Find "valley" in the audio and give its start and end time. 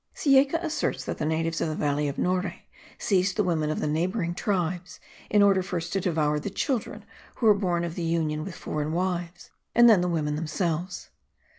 1.75-2.07